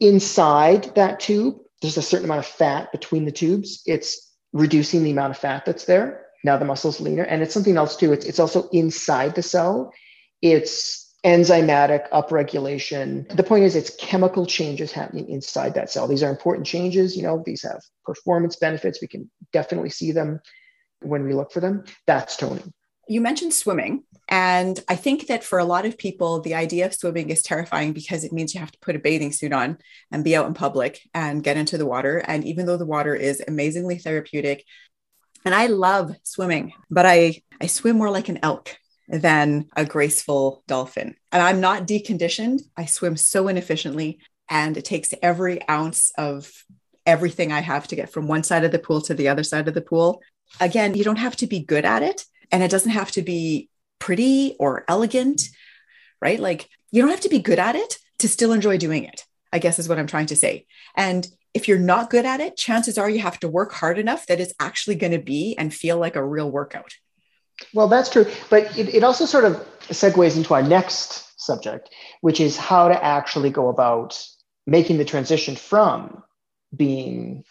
[0.00, 3.82] inside that tube, there's a certain amount of fat between the tubes.
[3.86, 7.24] It's reducing the amount of fat that's there now the muscle's leaner.
[7.24, 8.12] And it's something else too.
[8.12, 9.92] It's, it's also inside the cell.
[10.40, 13.28] It's enzymatic upregulation.
[13.36, 16.06] The point is, it's chemical changes happening inside that cell.
[16.06, 17.16] These are important changes.
[17.16, 19.02] You know, these have performance benefits.
[19.02, 20.40] We can definitely see them
[21.00, 21.84] when we look for them.
[22.06, 22.72] That's toning.
[23.08, 24.02] You mentioned swimming.
[24.28, 27.92] And I think that for a lot of people, the idea of swimming is terrifying
[27.92, 29.78] because it means you have to put a bathing suit on
[30.10, 32.18] and be out in public and get into the water.
[32.18, 34.64] And even though the water is amazingly therapeutic,
[35.44, 38.76] and I love swimming, but I, I swim more like an elk
[39.08, 41.14] than a graceful dolphin.
[41.30, 42.62] And I'm not deconditioned.
[42.76, 44.18] I swim so inefficiently,
[44.50, 46.50] and it takes every ounce of
[47.06, 49.68] everything I have to get from one side of the pool to the other side
[49.68, 50.20] of the pool.
[50.60, 53.68] Again, you don't have to be good at it, and it doesn't have to be
[53.98, 55.48] pretty or elegant,
[56.20, 56.40] right?
[56.40, 59.58] Like you don't have to be good at it to still enjoy doing it, I
[59.58, 60.66] guess is what I'm trying to say.
[60.96, 64.26] And if you're not good at it, chances are you have to work hard enough
[64.26, 66.92] that it's actually going to be and feel like a real workout.
[67.72, 68.26] Well, that's true.
[68.50, 73.04] But it, it also sort of segues into our next subject, which is how to
[73.04, 74.22] actually go about
[74.66, 76.22] making the transition from
[76.74, 77.44] being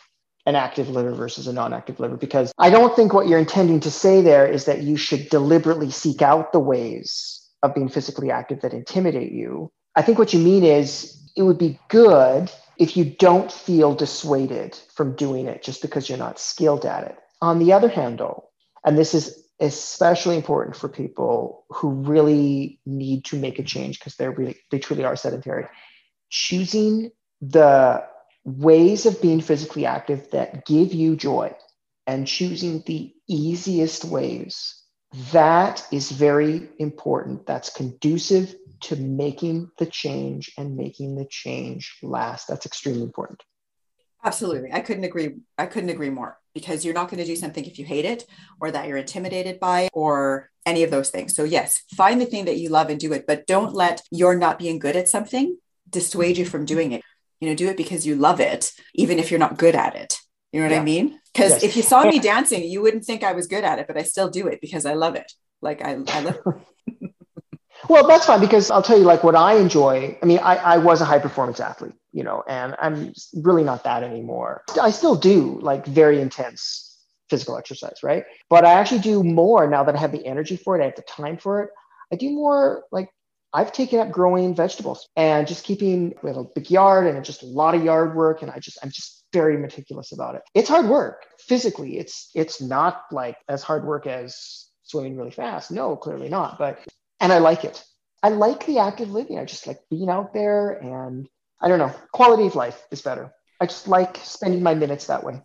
[0.46, 3.92] an active liver versus a non-active liver because i don't think what you're intending to
[3.92, 8.62] say there is that you should deliberately seek out the ways of being physically active
[8.62, 13.06] that intimidate you i think what you mean is it would be good if you
[13.06, 17.18] don't feel dissuaded from doing it just because you're not skilled at it.
[17.42, 18.50] On the other hand, though,
[18.86, 24.16] and this is especially important for people who really need to make a change because
[24.16, 25.66] they're really they truly are sedentary,
[26.30, 28.04] choosing the
[28.46, 31.54] ways of being physically active that give you joy
[32.08, 34.84] and choosing the easiest ways
[35.32, 42.48] that is very important that's conducive to making the change and making the change last.
[42.48, 43.42] That's extremely important.
[44.24, 44.74] Absolutely.
[44.74, 45.36] I couldn't agree.
[45.58, 48.26] I couldn't agree more because you're not going to do something if you hate it
[48.60, 51.36] or that you're intimidated by or any of those things.
[51.36, 54.36] So, yes, find the thing that you love and do it, but don't let your
[54.36, 55.58] not being good at something
[55.90, 57.04] dissuade you from doing it.
[57.40, 60.20] You know, do it because you love it, even if you're not good at it.
[60.52, 60.82] You know what yeah.
[60.82, 61.20] I mean?
[61.34, 61.64] Because yes.
[61.64, 64.04] if you saw me dancing, you wouldn't think I was good at it, but I
[64.04, 65.32] still do it because I love it.
[65.62, 66.38] Like I, I love
[67.90, 70.18] Well, that's fine because I'll tell you, like, what I enjoy.
[70.22, 73.84] I mean, I, I was a high performance athlete, you know, and I'm really not
[73.84, 74.64] that anymore.
[74.82, 76.98] I still do like very intense
[77.30, 78.24] physical exercise, right?
[78.50, 80.96] But I actually do more now that I have the energy for it, I have
[80.96, 81.70] the time for it.
[82.12, 83.10] I do more like
[83.56, 87.42] I've taken up growing vegetables and just keeping we have a big yard and just
[87.42, 88.42] a lot of yard work.
[88.42, 90.42] And I just, I'm just very meticulous about it.
[90.54, 91.98] It's hard work physically.
[91.98, 95.72] It's it's not like as hard work as swimming really fast.
[95.72, 96.60] No, clearly not.
[96.60, 96.80] But
[97.22, 97.82] and I like it.
[98.22, 99.40] I like the active living.
[99.40, 101.28] I just like being out there and
[101.62, 103.32] I don't know, quality of life is better.
[103.62, 105.42] I just like spending my minutes that way.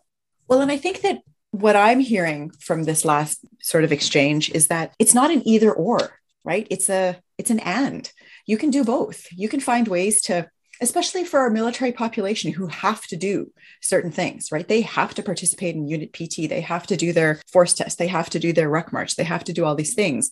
[0.49, 1.19] Well, and I think that
[1.53, 5.73] what I'm hearing from this last sort of exchange is that it's not an either
[5.73, 6.67] or, right?
[6.71, 8.11] It's a it's an and.
[8.47, 9.27] You can do both.
[9.33, 10.49] You can find ways to
[10.81, 14.67] especially for our military population who have to do certain things, right?
[14.67, 18.07] They have to participate in unit PT, they have to do their force test, they
[18.07, 20.31] have to do their ruck march, they have to do all these things.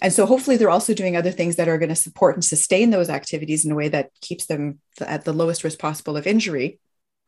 [0.00, 2.90] And so hopefully they're also doing other things that are going to support and sustain
[2.90, 6.78] those activities in a way that keeps them at the lowest risk possible of injury.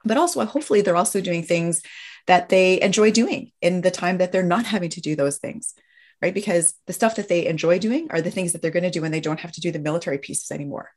[0.05, 1.83] But also, hopefully, they're also doing things
[2.27, 5.75] that they enjoy doing in the time that they're not having to do those things,
[6.23, 6.35] right?
[6.35, 9.01] Because the stuff that they enjoy doing are the things that they're going to do
[9.01, 10.91] when they don't have to do the military pieces anymore.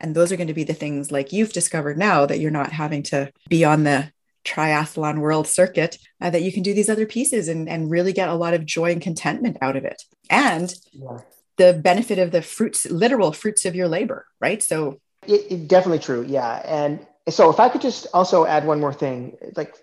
[0.00, 2.72] And those are going to be the things like you've discovered now that you're not
[2.72, 4.12] having to be on the
[4.44, 8.28] triathlon world circuit, uh, that you can do these other pieces and, and really get
[8.28, 10.02] a lot of joy and contentment out of it.
[10.30, 11.18] And yeah.
[11.56, 14.62] the benefit of the fruits, literal fruits of your labor, right?
[14.62, 16.24] So it, it, definitely true.
[16.28, 16.62] Yeah.
[16.64, 19.74] And so if I could just also add one more thing, like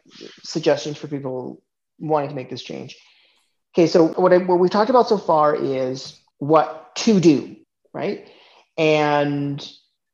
[0.44, 1.62] suggestions for people
[2.00, 2.96] wanting to make this change.
[3.74, 3.88] Okay.
[3.88, 7.56] So what, I, what we've talked about so far is what to do,
[7.94, 8.28] right?
[8.78, 9.68] And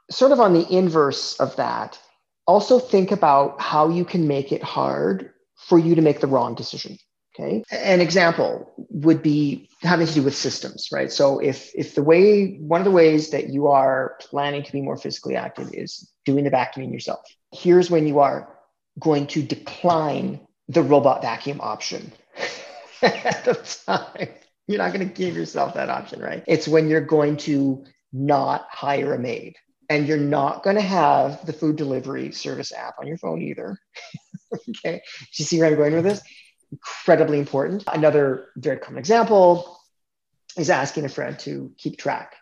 [0.09, 1.99] sort of on the inverse of that,
[2.47, 6.55] also think about how you can make it hard for you to make the wrong
[6.55, 6.97] decision.
[7.39, 7.63] Okay.
[7.71, 11.11] An example would be having to do with systems, right?
[11.11, 14.81] So if if the way one of the ways that you are planning to be
[14.81, 17.19] more physically active is doing the vacuuming yourself,
[17.53, 18.57] here's when you are
[18.99, 22.11] going to decline the robot vacuum option
[23.25, 23.53] at the
[23.85, 24.29] time.
[24.67, 26.43] You're not going to give yourself that option, right?
[26.47, 27.83] It's when you're going to
[28.13, 29.55] not hire a maid
[29.89, 33.77] and you're not going to have the food delivery service app on your phone either.
[34.53, 35.01] okay.
[35.19, 36.21] Do you see where I'm going with this?
[36.71, 37.83] Incredibly important.
[37.91, 39.79] Another very common example
[40.57, 42.35] is asking a friend to keep track,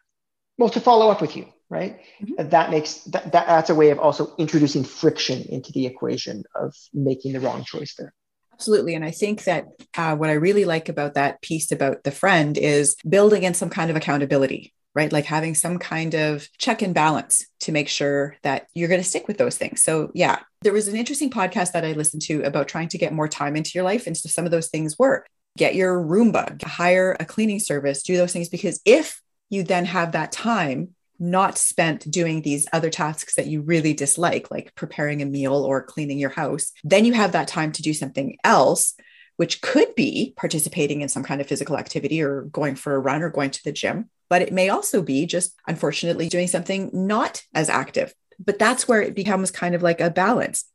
[0.57, 2.01] well, to follow up with you, right?
[2.21, 2.49] Mm-hmm.
[2.49, 6.75] That makes that, that that's a way of also introducing friction into the equation of
[6.93, 8.13] making the wrong choice there.
[8.57, 8.95] Absolutely.
[8.95, 12.57] And I think that uh, what I really like about that piece about the friend
[12.57, 15.11] is building in some kind of accountability, right?
[15.11, 19.07] Like having some kind of check and balance to make sure that you're going to
[19.07, 19.83] stick with those things.
[19.83, 23.13] So, yeah, there was an interesting podcast that I listened to about trying to get
[23.13, 24.07] more time into your life.
[24.07, 25.23] And so some of those things were
[25.55, 28.49] get your Roomba, hire a cleaning service, do those things.
[28.49, 33.62] Because if you then have that time not spent doing these other tasks that you
[33.62, 37.71] really dislike, like preparing a meal or cleaning your house, then you have that time
[37.73, 38.93] to do something else
[39.38, 43.21] which could be participating in some kind of physical activity or going for a run
[43.21, 47.43] or going to the gym but it may also be just unfortunately doing something not
[47.53, 48.13] as active.
[48.43, 50.65] But that's where it becomes kind of like a balance.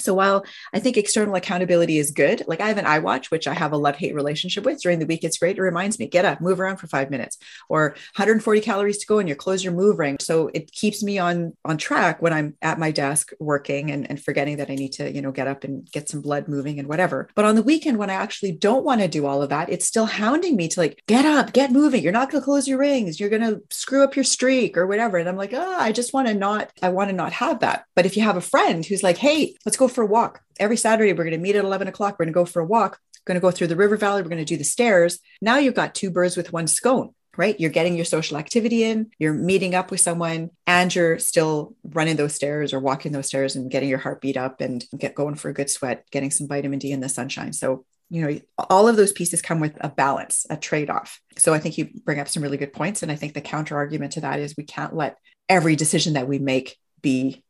[0.00, 3.54] So while I think external accountability is good, like I have an iWatch, which I
[3.54, 5.24] have a love hate relationship with during the week.
[5.24, 5.58] It's great.
[5.58, 9.18] It reminds me, get up, move around for five minutes or 140 calories to go
[9.18, 10.16] and your clothes are moving.
[10.20, 14.22] So it keeps me on, on track when I'm at my desk working and, and
[14.22, 16.88] forgetting that I need to, you know, get up and get some blood moving and
[16.88, 17.28] whatever.
[17.34, 19.86] But on the weekend, when I actually don't want to do all of that, it's
[19.86, 22.02] still hounding me to like, get up, get moving.
[22.02, 23.20] You're not going to close your rings.
[23.20, 25.18] You're going to screw up your streak or whatever.
[25.18, 27.84] And I'm like, oh, I just want to not, I want to not have that.
[27.94, 30.40] But if you have a friend who's like, hey, let's go for a walk.
[30.58, 32.14] Every Saturday, we're going to meet at 11 o'clock.
[32.18, 32.98] We're going to go for a walk.
[33.20, 34.22] We're going to go through the river valley.
[34.22, 35.18] We're going to do the stairs.
[35.40, 37.58] Now you've got two birds with one scone, right?
[37.60, 42.16] You're getting your social activity in, you're meeting up with someone, and you're still running
[42.16, 45.34] those stairs or walking those stairs and getting your heart beat up and get going
[45.34, 47.52] for a good sweat, getting some vitamin D in the sunshine.
[47.52, 51.58] So you know all of those pieces come with a balance a trade-off so i
[51.58, 54.20] think you bring up some really good points and i think the counter argument to
[54.20, 55.16] that is we can't let
[55.48, 57.42] every decision that we make be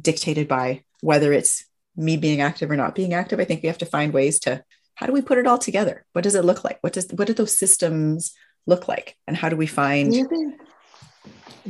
[0.00, 3.40] dictated by whether it's me being active or not being active.
[3.40, 4.62] I think we have to find ways to
[4.94, 6.04] how do we put it all together?
[6.12, 6.78] What does it look like?
[6.80, 8.32] What does what do those systems
[8.66, 9.16] look like?
[9.26, 10.60] And how do we find do you think,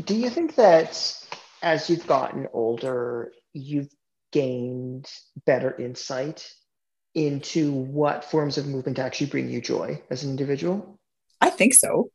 [0.07, 1.15] do you think that
[1.63, 3.89] as you've gotten older, you've
[4.33, 5.11] gained
[5.47, 6.51] better insight
[7.15, 10.99] into what forms of movement actually bring you joy as an individual?
[11.41, 12.11] I think so.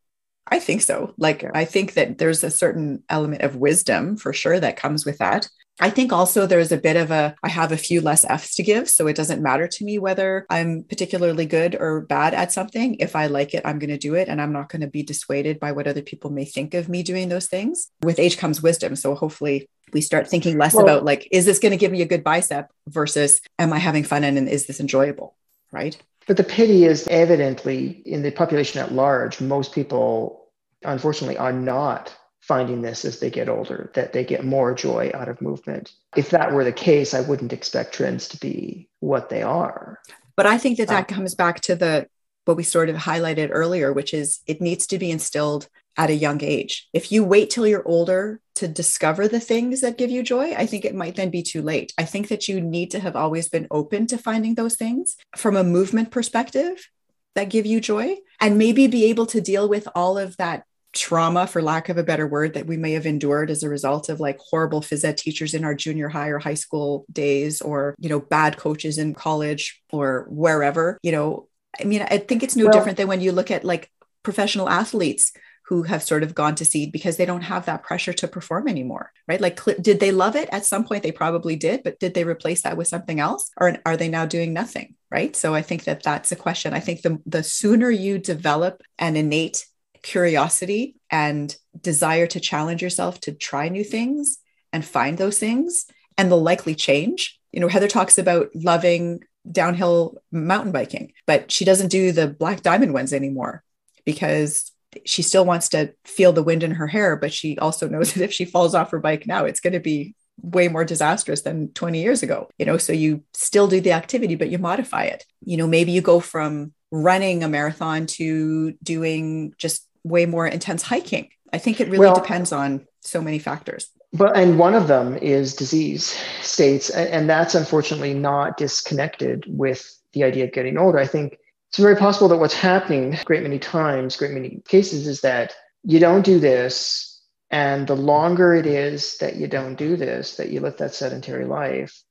[0.51, 1.13] I think so.
[1.17, 5.19] Like, I think that there's a certain element of wisdom for sure that comes with
[5.19, 5.47] that.
[5.79, 8.63] I think also there's a bit of a, I have a few less F's to
[8.63, 8.89] give.
[8.89, 12.95] So it doesn't matter to me whether I'm particularly good or bad at something.
[12.95, 14.27] If I like it, I'm going to do it.
[14.27, 17.03] And I'm not going to be dissuaded by what other people may think of me
[17.03, 17.91] doing those things.
[18.01, 18.95] With age comes wisdom.
[18.95, 22.01] So hopefully we start thinking less well, about like, is this going to give me
[22.01, 25.35] a good bicep versus am I having fun and, and is this enjoyable?
[25.71, 25.97] Right.
[26.27, 30.47] But the pity is evidently in the population at large, most people
[30.83, 32.15] unfortunately are not
[32.49, 35.91] finding this as they get older, that they get more joy out of movement.
[36.15, 39.99] If that were the case, I wouldn't expect trends to be what they are.
[40.35, 42.07] But I think that that uh, comes back to the
[42.45, 46.15] what we sort of highlighted earlier, which is it needs to be instilled at a
[46.15, 46.89] young age.
[46.91, 50.65] If you wait till you're older to discover the things that give you joy, I
[50.65, 51.93] think it might then be too late.
[51.99, 55.55] I think that you need to have always been open to finding those things from
[55.55, 56.89] a movement perspective
[57.35, 61.45] that give you joy and maybe be able to deal with all of that trauma
[61.45, 64.19] for lack of a better word that we may have endured as a result of
[64.19, 68.09] like horrible phys ed teachers in our junior high or high school days or you
[68.09, 71.47] know bad coaches in college or wherever you know
[71.79, 73.91] i mean i think it's no well, different than when you look at like
[74.23, 75.31] professional athletes
[75.69, 78.67] who have sort of gone to seed because they don't have that pressure to perform
[78.67, 79.39] anymore, right?
[79.39, 80.49] Like, did they love it?
[80.51, 83.51] At some point, they probably did, but did they replace that with something else?
[83.55, 85.35] Or are they now doing nothing, right?
[85.35, 86.73] So I think that that's a question.
[86.73, 89.63] I think the, the sooner you develop an innate
[90.01, 94.37] curiosity and desire to challenge yourself to try new things
[94.71, 95.85] and find those things
[96.17, 97.39] and the likely change.
[97.51, 102.61] You know, Heather talks about loving downhill mountain biking, but she doesn't do the black
[102.61, 103.63] diamond ones anymore
[104.05, 104.71] because
[105.05, 108.23] she still wants to feel the wind in her hair, but she also knows that
[108.23, 111.71] if she falls off her bike now, it's going to be way more disastrous than
[111.73, 112.49] 20 years ago.
[112.57, 115.25] You know, so you still do the activity, but you modify it.
[115.43, 120.83] You know, maybe you go from running a marathon to doing just way more intense
[120.83, 121.29] hiking.
[121.51, 123.89] I think it really well, depends on so many factors.
[124.13, 130.23] But and one of them is disease states, and that's unfortunately not disconnected with the
[130.23, 130.97] idea of getting older.
[130.97, 131.37] I think
[131.69, 135.99] it's very possible that what's happening great many times, great many cases, is that you
[135.99, 137.05] don't do this.
[137.51, 141.45] And the longer it is that you don't do this, that you live that sedentary
[141.45, 142.03] life,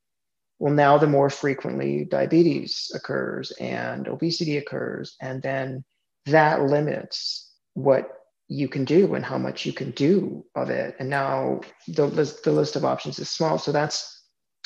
[0.59, 5.17] well, now the more frequently diabetes occurs and obesity occurs.
[5.21, 5.85] And then
[6.27, 7.48] that limits
[7.83, 8.11] what
[8.49, 10.97] you can do and how much you can do of it.
[10.99, 13.59] And now the list, the list of options is small.
[13.59, 14.15] So that's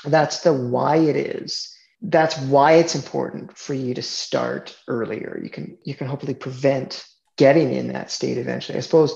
[0.05, 5.41] that's the why it is that's why it's important for you to start earlier.
[5.43, 7.05] You can you can hopefully prevent
[7.39, 8.77] getting in that state eventually.
[8.77, 9.15] I suppose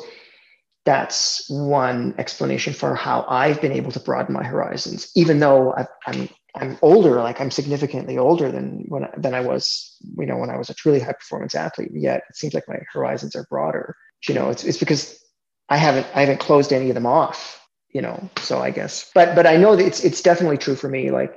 [0.87, 5.80] that's one explanation for how I've been able to broaden my horizons, even though i
[5.80, 10.39] am I'm, I'm older, like I'm significantly older than when than I was, you know,
[10.39, 11.91] when I was a truly high performance athlete.
[11.93, 13.97] Yet it seems like my horizons are broader.
[14.26, 15.20] You know, it's it's because
[15.68, 17.61] I haven't I haven't closed any of them off.
[17.91, 20.89] You know, so I guess, but but I know that it's it's definitely true for
[20.89, 21.11] me.
[21.11, 21.37] Like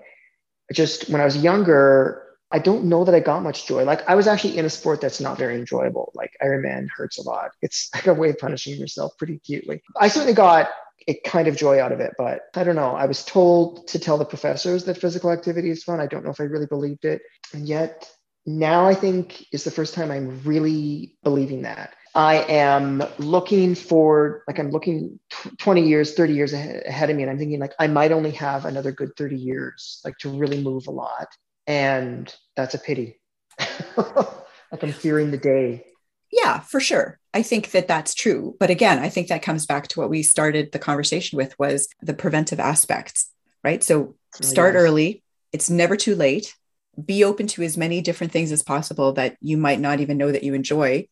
[0.71, 3.83] just when I was younger, I don't know that I got much joy.
[3.83, 6.11] Like I was actually in a sport that's not very enjoyable.
[6.15, 7.51] Like Ironman hurts a lot.
[7.61, 9.81] It's like a way of punishing yourself pretty cutely.
[9.99, 10.69] I certainly got
[11.07, 12.91] a kind of joy out of it, but I don't know.
[12.95, 15.99] I was told to tell the professors that physical activity is fun.
[15.99, 17.21] I don't know if I really believed it.
[17.53, 18.09] And yet
[18.45, 21.93] now I think is the first time I'm really believing that.
[22.15, 25.19] I am looking for, like, I'm looking
[25.59, 27.21] 20 years, 30 years ahead of me.
[27.21, 30.61] And I'm thinking, like, I might only have another good 30 years, like, to really
[30.61, 31.27] move a lot.
[31.69, 33.19] And that's a pity.
[33.95, 35.85] like, I'm fearing the day.
[36.31, 37.19] Yeah, for sure.
[37.33, 38.55] I think that that's true.
[38.59, 41.87] But again, I think that comes back to what we started the conversation with was
[42.01, 43.29] the preventive aspects,
[43.63, 43.83] right?
[43.83, 44.83] So oh, start oh, yes.
[44.83, 45.23] early.
[45.53, 46.55] It's never too late.
[47.03, 50.31] Be open to as many different things as possible that you might not even know
[50.31, 51.07] that you enjoy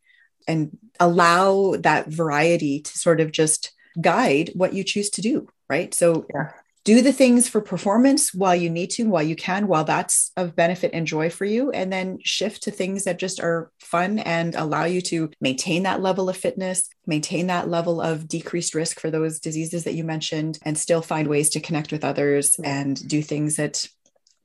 [0.48, 5.94] and allow that variety to sort of just guide what you choose to do right
[5.94, 6.52] so yeah.
[6.88, 10.56] Do the things for performance while you need to while you can while that's of
[10.56, 14.56] benefit and joy for you and then shift to things that just are fun and
[14.56, 19.12] allow you to maintain that level of fitness maintain that level of decreased risk for
[19.12, 23.22] those diseases that you mentioned and still find ways to connect with others and do
[23.22, 23.86] things that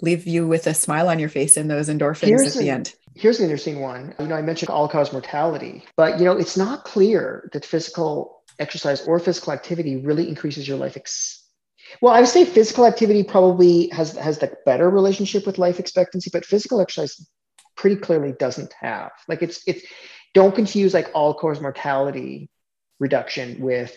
[0.01, 2.93] leave you with a smile on your face and those endorphins Here's at the end
[3.14, 4.14] Here's an interesting one.
[4.18, 8.43] You know, I mentioned all cause mortality, but you know, it's not clear that physical
[8.59, 10.97] exercise or physical activity really increases your life.
[10.97, 11.41] Ex-
[12.01, 16.30] well, I would say physical activity probably has has the better relationship with life expectancy,
[16.32, 17.28] but physical exercise
[17.76, 19.12] pretty clearly doesn't have.
[19.28, 19.84] Like it's it's
[20.34, 22.49] don't confuse like all cause mortality
[22.99, 23.97] reduction with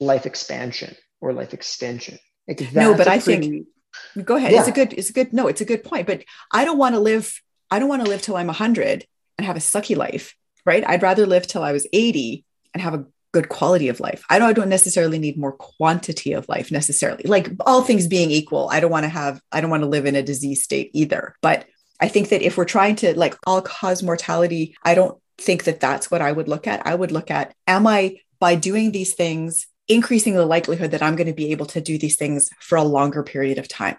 [0.00, 2.18] life expansion or life extension.
[2.46, 3.64] Like no, but I pretty,
[4.12, 4.52] think go ahead.
[4.52, 4.60] Yeah.
[4.60, 6.06] It's a good it's a good no, it's a good point.
[6.06, 7.40] But I don't want to live
[7.70, 9.06] I don't want to live till I'm 100
[9.38, 10.34] and have a sucky life,
[10.66, 10.86] right?
[10.86, 14.24] I'd rather live till I was 80 and have a good quality of life.
[14.28, 17.24] I don't, I don't necessarily need more quantity of life necessarily.
[17.24, 20.06] Like all things being equal, I don't want to have, I don't want to live
[20.06, 21.34] in a disease state either.
[21.40, 21.66] But
[22.00, 25.80] I think that if we're trying to like all cause mortality, I don't think that
[25.80, 26.86] that's what I would look at.
[26.86, 31.16] I would look at, am I by doing these things, increasing the likelihood that I'm
[31.16, 33.96] going to be able to do these things for a longer period of time?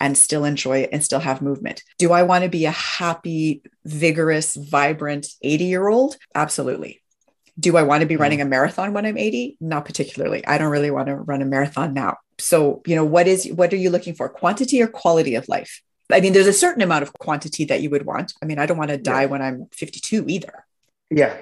[0.00, 1.82] and still enjoy it and still have movement.
[1.98, 6.16] Do I want to be a happy, vigorous, vibrant 80 year old?
[6.34, 7.02] Absolutely.
[7.58, 8.20] Do I want to be mm.
[8.20, 9.56] running a marathon when I'm 80?
[9.60, 10.46] Not particularly.
[10.46, 12.16] I don't really want to run a marathon now.
[12.38, 14.28] So, you know, what is what are you looking for?
[14.28, 15.82] Quantity or quality of life?
[16.10, 18.32] I mean, there's a certain amount of quantity that you would want.
[18.42, 19.26] I mean, I don't want to die yeah.
[19.26, 20.64] when I'm 52 either.
[21.10, 21.36] Yeah.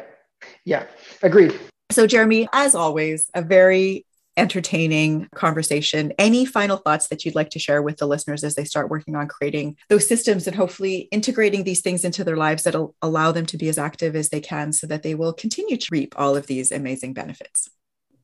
[0.65, 0.87] Yeah.
[1.23, 1.59] Agreed.
[1.91, 4.07] So, Jeremy, as always, a very
[4.37, 6.13] entertaining conversation.
[6.19, 9.15] Any final thoughts that you'd like to share with the listeners as they start working
[9.15, 13.47] on creating those systems and hopefully integrating these things into their lives that'll allow them
[13.47, 16.37] to be as active as they can so that they will continue to reap all
[16.37, 17.71] of these amazing benefits?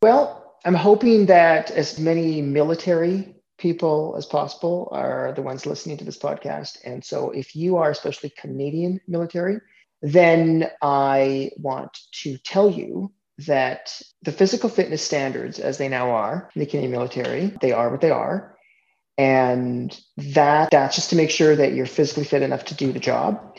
[0.03, 6.05] Well, I'm hoping that as many military people as possible are the ones listening to
[6.05, 6.79] this podcast.
[6.85, 9.59] And so if you are especially Canadian military,
[10.03, 16.51] then I want to tell you that the physical fitness standards, as they now are
[16.55, 18.57] in the Canadian military, they are what they are.
[19.19, 22.99] And that that's just to make sure that you're physically fit enough to do the
[22.99, 23.59] job.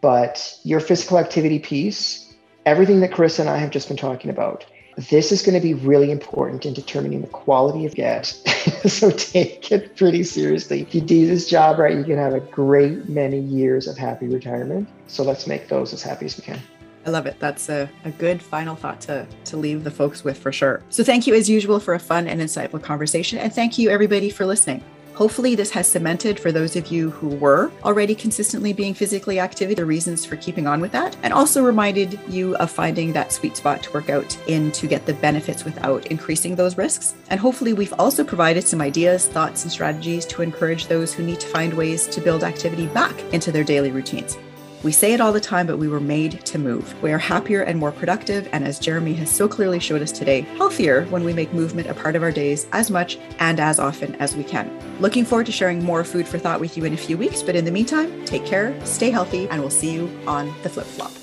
[0.00, 2.34] But your physical activity piece,
[2.66, 4.64] everything that Chris and I have just been talking about,
[4.96, 8.26] this is going to be really important in determining the quality of get.
[8.86, 10.82] so take it pretty seriously.
[10.82, 14.28] If you do this job right, you can have a great many years of happy
[14.28, 14.88] retirement.
[15.06, 16.60] So let's make those as happy as we can.
[17.04, 17.36] I love it.
[17.40, 20.82] That's a, a good final thought to, to leave the folks with for sure.
[20.90, 23.38] So, thank you as usual for a fun and insightful conversation.
[23.38, 24.82] And thank you, everybody, for listening.
[25.14, 29.76] Hopefully, this has cemented for those of you who were already consistently being physically active
[29.76, 33.56] the reasons for keeping on with that, and also reminded you of finding that sweet
[33.56, 37.14] spot to work out in to get the benefits without increasing those risks.
[37.28, 41.40] And hopefully, we've also provided some ideas, thoughts, and strategies to encourage those who need
[41.40, 44.38] to find ways to build activity back into their daily routines.
[44.82, 47.00] We say it all the time, but we were made to move.
[47.02, 50.40] We are happier and more productive, and as Jeremy has so clearly showed us today,
[50.56, 54.16] healthier when we make movement a part of our days as much and as often
[54.16, 54.76] as we can.
[55.00, 57.54] Looking forward to sharing more food for thought with you in a few weeks, but
[57.54, 61.21] in the meantime, take care, stay healthy, and we'll see you on the flip flop.